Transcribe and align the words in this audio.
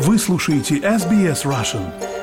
Вы 0.00 0.16
слушаете 0.16 0.76
SBS 0.76 1.44
Russian. 1.44 1.82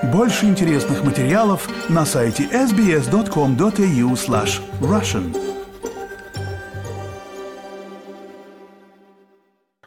Больше 0.09 0.45
интересных 0.45 1.03
материалов 1.03 1.67
на 1.89 2.05
сайте 2.05 2.43
sbs.com.au 2.43 4.13
slash 4.13 4.61
russian. 4.79 5.35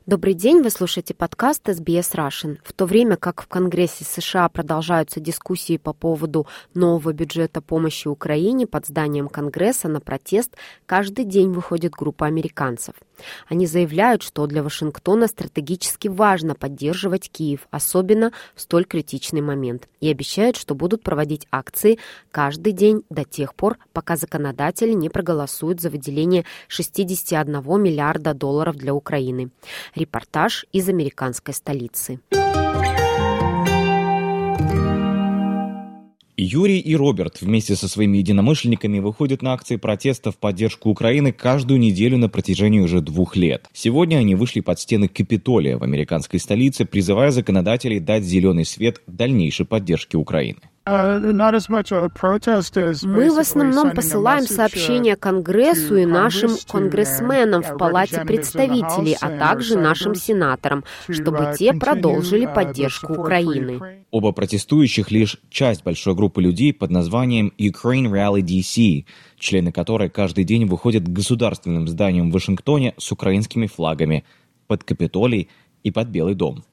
Добрый 0.04 0.35
день, 0.35 0.61
вы 0.61 0.69
слушаете 0.69 1.14
подкаст 1.14 1.66
SBS 1.66 2.14
Russian. 2.14 2.59
В 2.62 2.74
то 2.74 2.84
время 2.84 3.16
как 3.16 3.41
в 3.41 3.46
Конгрессе 3.46 4.05
США 4.05 4.50
продолжаются 4.50 5.18
дискуссии 5.18 5.79
по 5.79 5.95
поводу 5.95 6.46
нового 6.75 7.14
бюджета 7.14 7.62
помощи 7.62 8.07
Украине 8.07 8.66
под 8.66 8.84
зданием 8.84 9.29
Конгресса 9.29 9.89
на 9.89 10.00
протест, 10.00 10.59
каждый 10.84 11.25
день 11.25 11.52
выходит 11.52 11.93
группа 11.93 12.27
американцев. 12.27 12.96
Они 13.48 13.66
заявляют, 13.66 14.23
что 14.23 14.46
для 14.46 14.62
Вашингтона 14.62 15.27
стратегически 15.27 16.09
важно 16.09 16.55
поддерживать 16.55 17.30
Киев, 17.30 17.66
особенно 17.70 18.33
в 18.55 18.61
столь 18.61 18.84
критичный 18.84 19.41
момент, 19.41 19.88
и 20.01 20.11
обещают, 20.11 20.56
что 20.56 20.75
будут 20.75 21.02
проводить 21.02 21.47
акции 21.51 21.98
каждый 22.30 22.73
день 22.73 23.02
до 23.11 23.25
тех 23.25 23.55
пор, 23.55 23.78
пока 23.92 24.16
законодатели 24.16 24.92
не 24.92 25.09
проголосуют 25.09 25.80
за 25.80 25.91
выделение 25.91 26.45
61 26.69 27.62
миллиарда 27.83 28.34
долларов 28.34 28.77
для 28.77 28.95
Украины. 28.95 29.50
Репортаж 29.95 30.66
из 30.73 30.89
американской 30.89 31.55
столицы. 31.55 32.20
Юрий 36.41 36.78
и 36.78 36.95
Роберт 36.95 37.41
вместе 37.41 37.74
со 37.74 37.88
своими 37.88 38.19
единомышленниками 38.19 39.01
выходят 39.01 39.42
на 39.42 39.55
акции 39.55 39.74
протеста 39.74 40.30
в 40.30 40.37
поддержку 40.37 40.88
Украины 40.88 41.33
каждую 41.33 41.80
неделю 41.80 42.16
на 42.16 42.28
протяжении 42.28 42.78
уже 42.78 43.01
двух 43.01 43.34
лет. 43.34 43.66
Сегодня 43.73 44.19
они 44.19 44.37
вышли 44.37 44.61
под 44.61 44.78
стены 44.78 45.09
Капитолия 45.09 45.78
в 45.78 45.83
американской 45.83 46.38
столице, 46.38 46.84
призывая 46.84 47.33
законодателей 47.33 47.98
дать 47.98 48.23
зеленый 48.23 48.64
свет 48.64 49.02
дальнейшей 49.09 49.66
поддержке 49.66 50.16
Украины. 50.16 50.61
Uh, 50.89 51.20
Мы 53.06 53.31
в 53.31 53.39
основном 53.39 53.91
посылаем 53.91 54.44
uh, 54.44 54.47
сообщения 54.47 55.17
Конгрессу 55.17 55.97
и 55.97 56.06
нашим 56.06 56.53
конгрессменам 56.67 57.62
в 57.62 57.77
Палате 57.77 58.25
представителей, 58.25 59.14
а 59.20 59.28
также 59.36 59.77
нашим 59.77 60.14
сенаторам, 60.14 60.84
чтобы 61.11 61.39
uh, 61.41 61.56
те 61.56 61.75
продолжили 61.75 62.47
поддержку 62.47 63.12
Украины. 63.12 64.05
Оба 64.11 64.33
протестующих 64.33 65.11
лишь 65.11 65.36
часть 65.50 65.84
большой 65.84 66.14
группы 66.14 66.41
людей 66.41 66.72
под 66.72 66.91
названием 66.91 67.53
Ukraine 67.59 68.11
Rally 68.11 68.41
DC, 68.41 69.05
члены 69.39 69.72
которой 69.72 70.09
каждый 70.09 70.44
день 70.44 70.64
выходят 70.64 71.05
к 71.05 71.09
государственным 71.09 71.86
зданиям 71.86 72.31
в 72.31 72.33
Вашингтоне 72.33 72.94
с 72.97 73.12
украинскими 73.12 73.66
флагами 73.66 74.25
под 74.66 74.84
Капитолий 74.84 75.50
и 75.83 75.91
под 75.91 76.09
Белый 76.09 76.34
дом. 76.34 76.64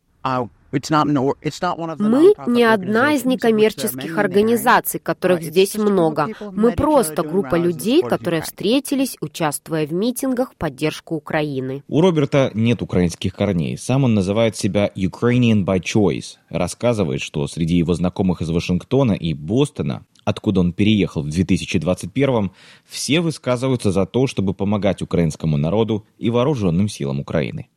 Мы 1.99 2.33
не 2.47 2.63
одна 2.63 3.13
из 3.13 3.25
некоммерческих 3.25 4.17
организаций, 4.17 4.99
которых 4.99 5.43
здесь 5.43 5.75
много. 5.75 6.29
Мы 6.51 6.71
просто 6.71 7.23
группа 7.23 7.55
людей, 7.55 8.01
которые 8.01 8.41
встретились, 8.41 9.17
участвуя 9.21 9.85
в 9.85 9.93
митингах 9.93 10.53
в 10.53 10.55
поддержку 10.55 11.15
Украины. 11.15 11.83
У 11.87 12.01
Роберта 12.01 12.51
нет 12.53 12.81
украинских 12.81 13.35
корней. 13.35 13.77
Сам 13.77 14.03
он 14.03 14.13
называет 14.13 14.55
себя 14.55 14.91
Ukrainian 14.95 15.65
by 15.65 15.81
choice. 15.81 16.37
Рассказывает, 16.49 17.21
что 17.21 17.47
среди 17.47 17.77
его 17.77 17.93
знакомых 17.93 18.41
из 18.41 18.49
Вашингтона 18.49 19.13
и 19.13 19.33
Бостона 19.33 20.05
откуда 20.25 20.59
он 20.59 20.73
переехал 20.73 21.21
в 21.21 21.29
2021 21.29 22.51
все 22.83 23.21
высказываются 23.21 23.91
за 23.91 24.05
то, 24.05 24.27
чтобы 24.27 24.53
помогать 24.53 25.01
украинскому 25.01 25.55
народу 25.55 26.05
и 26.17 26.29
вооруженным 26.29 26.89
силам 26.89 27.19
Украины. 27.19 27.69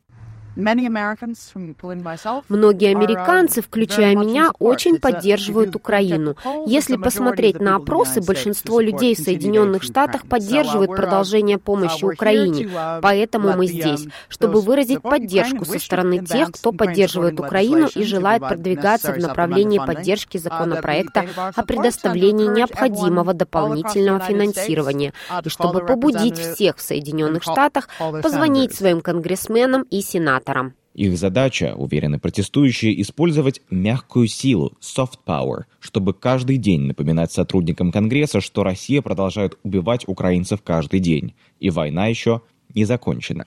Многие 2.49 2.91
американцы, 2.91 3.61
включая 3.61 4.15
меня, 4.15 4.51
очень 4.59 4.99
поддерживают 4.99 5.75
Украину. 5.75 6.35
Если 6.65 6.97
посмотреть 6.97 7.59
на 7.59 7.77
опросы, 7.77 8.21
большинство 8.21 8.81
людей 8.81 9.15
в 9.15 9.19
Соединенных 9.19 9.83
Штатах 9.83 10.27
поддерживают 10.27 10.95
продолжение 10.95 11.57
помощи 11.57 12.03
Украине. 12.03 12.69
Поэтому 13.01 13.55
мы 13.55 13.67
здесь, 13.67 14.05
чтобы 14.27 14.59
выразить 14.61 15.01
поддержку 15.01 15.65
со 15.65 15.79
стороны 15.79 16.25
тех, 16.25 16.51
кто 16.51 16.71
поддерживает 16.71 17.39
Украину 17.39 17.87
и 17.95 18.03
желает 18.03 18.41
продвигаться 18.41 19.13
в 19.13 19.17
направлении 19.17 19.79
поддержки 19.79 20.37
uh, 20.37 20.39
законопроекта 20.41 21.25
о 21.55 21.63
предоставлении 21.63 22.47
необходимого 22.47 23.33
дополнительного 23.33 24.19
финансирования, 24.19 25.13
и 25.43 25.49
чтобы 25.49 25.85
побудить 25.85 26.37
всех 26.37 26.77
в 26.77 26.81
Соединенных 26.81 27.43
Штатах 27.43 27.87
позвонить 28.21 28.75
своим 28.75 29.01
конгрессменам 29.01 29.83
и 29.83 30.01
сенаторам 30.01 30.48
авторам. 30.49 30.73
Их 30.95 31.17
задача, 31.17 31.75
уверены 31.75 32.19
протестующие, 32.19 32.99
использовать 33.01 33.61
мягкую 33.69 34.27
силу, 34.27 34.73
soft 34.81 35.19
power, 35.25 35.63
чтобы 35.79 36.13
каждый 36.13 36.57
день 36.57 36.87
напоминать 36.87 37.31
сотрудникам 37.31 37.91
Конгресса, 37.91 38.41
что 38.41 38.63
Россия 38.63 39.01
продолжает 39.01 39.57
убивать 39.63 40.07
украинцев 40.07 40.61
каждый 40.61 40.99
день, 40.99 41.35
и 41.59 41.69
война 41.69 42.07
еще 42.07 42.41
не 42.73 42.85
закончена. 42.85 43.45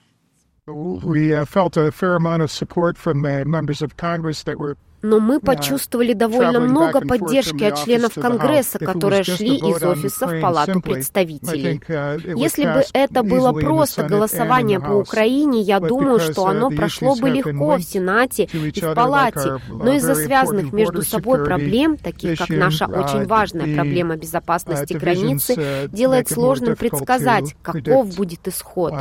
We 0.65 1.33
uh, 1.33 1.45
felt 1.45 1.75
a 1.75 1.91
fair 1.91 2.15
amount 2.15 2.41
of 2.41 2.49
support 2.49 2.97
from 2.97 3.21
members 3.21 3.81
of 3.81 3.97
Congress 3.97 4.43
that 4.45 4.57
were 4.57 4.77
но 5.03 5.19
мы 5.19 5.39
почувствовали 5.39 6.13
довольно 6.13 6.61
много 6.61 7.01
поддержки 7.01 7.63
от 7.63 7.83
членов 7.83 8.13
Конгресса, 8.15 8.79
которые 8.79 9.23
шли 9.23 9.57
из 9.57 9.83
офиса 9.83 10.27
в 10.27 10.41
Палату 10.41 10.81
представителей. 10.81 11.81
Uh, 11.87 12.39
Если 12.39 12.63
бы 12.63 12.83
это 12.93 13.21
было 13.21 13.51
просто 13.51 14.03
голосование 14.03 14.79
по 14.79 14.93
Украине, 14.93 15.61
я 15.61 15.79
думаю, 15.79 16.19
что 16.19 16.47
uh, 16.47 16.51
оно 16.51 16.69
прошло 16.71 17.15
бы 17.15 17.29
легко 17.29 17.75
в 17.75 17.83
Сенате 17.83 18.45
и 18.53 18.81
в 18.81 18.93
Палате, 18.95 19.59
но 19.69 19.93
uh, 19.93 19.97
из-за 19.97 20.15
связанных 20.15 20.71
между 20.71 21.01
собой 21.01 21.43
проблем, 21.43 21.97
таких 21.97 22.39
как 22.39 22.49
наша 22.49 22.85
очень 22.85 23.25
важная 23.25 23.75
проблема 23.75 24.15
безопасности 24.15 24.93
границы, 24.93 25.89
делает 25.91 26.29
сложным 26.29 26.77
предсказать, 26.77 27.55
каков 27.61 28.15
будет 28.15 28.47
исход. 28.47 28.93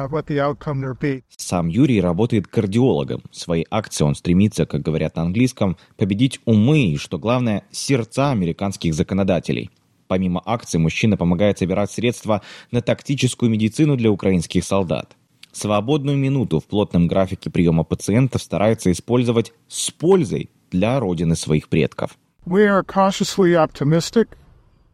Сам 1.36 1.68
Юрий 1.68 2.00
работает 2.00 2.48
кардиологом. 2.48 3.22
Свои 3.30 3.64
акции 3.70 4.02
он 4.02 4.16
стремится, 4.16 4.66
как 4.66 4.82
говорят 4.82 5.14
на 5.14 5.22
английском, 5.22 5.76
победить 6.02 6.40
умы 6.46 6.86
и, 6.86 6.96
что 6.96 7.16
главное, 7.16 7.62
сердца 7.70 8.32
американских 8.32 8.92
законодателей. 8.92 9.70
Помимо 10.08 10.42
акций, 10.44 10.80
мужчина 10.80 11.16
помогает 11.16 11.58
собирать 11.58 11.92
средства 11.92 12.42
на 12.72 12.80
тактическую 12.80 13.48
медицину 13.48 13.96
для 13.96 14.10
украинских 14.10 14.64
солдат. 14.64 15.16
Свободную 15.52 16.18
минуту 16.18 16.58
в 16.58 16.64
плотном 16.64 17.06
графике 17.06 17.50
приема 17.50 17.84
пациентов 17.84 18.42
старается 18.42 18.90
использовать 18.90 19.52
с 19.68 19.92
пользой 19.92 20.50
для 20.72 20.98
родины 20.98 21.36
своих 21.36 21.68
предков. 21.68 22.18
We 22.46 22.66
are 22.66 22.84
cautiously 22.84 23.54
optimistic 23.54 24.30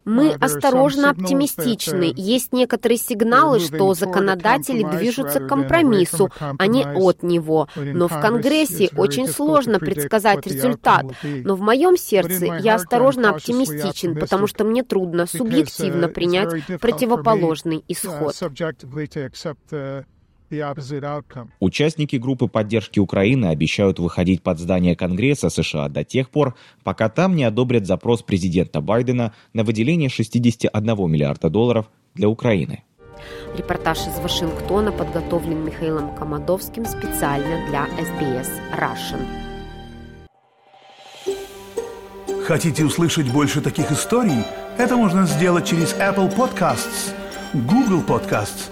мы 0.05 0.33
осторожно 0.33 1.11
оптимистичны. 1.11 2.13
Есть 2.15 2.53
некоторые 2.53 2.97
сигналы, 2.97 3.59
что 3.59 3.93
законодатели 3.93 4.83
движутся 4.83 5.39
к 5.39 5.47
компромиссу, 5.47 6.29
а 6.39 6.67
не 6.67 6.83
от 6.83 7.23
него. 7.23 7.67
Но 7.75 8.07
в 8.07 8.19
Конгрессе 8.19 8.89
очень 8.95 9.27
сложно 9.27 9.79
предсказать 9.79 10.45
результат. 10.47 11.05
Но 11.23 11.55
в 11.55 11.61
моем 11.61 11.97
сердце 11.97 12.45
я 12.45 12.75
осторожно 12.75 13.31
оптимистичен, 13.31 14.15
потому 14.15 14.47
что 14.47 14.63
мне 14.63 14.83
трудно 14.83 15.25
субъективно 15.25 16.07
принять 16.07 16.79
противоположный 16.79 17.83
исход. 17.87 18.35
Участники 21.59 22.15
группы 22.15 22.47
поддержки 22.47 22.99
Украины 22.99 23.47
обещают 23.47 23.99
выходить 23.99 24.41
под 24.41 24.59
здание 24.59 24.95
Конгресса 24.95 25.49
США 25.49 25.89
до 25.89 26.03
тех 26.03 26.29
пор, 26.29 26.55
пока 26.83 27.09
там 27.09 27.35
не 27.35 27.43
одобрят 27.43 27.85
запрос 27.85 28.21
президента 28.23 28.81
Байдена 28.81 29.33
на 29.53 29.63
выделение 29.63 30.09
61 30.09 31.11
миллиарда 31.11 31.49
долларов 31.49 31.89
для 32.15 32.29
Украины. 32.29 32.83
Репортаж 33.57 33.99
из 34.07 34.19
Вашингтона 34.19 34.91
подготовлен 34.91 35.65
Михаилом 35.65 36.15
Комадовским 36.15 36.85
специально 36.85 37.67
для 37.69 37.85
SBS 37.99 38.47
Russian. 38.77 39.49
Хотите 42.45 42.83
услышать 42.83 43.31
больше 43.31 43.61
таких 43.61 43.91
историй? 43.91 44.43
Это 44.77 44.95
можно 44.95 45.25
сделать 45.27 45.67
через 45.67 45.93
Apple 45.95 46.35
Podcasts, 46.35 47.13
Google 47.53 48.01
Podcasts, 48.01 48.71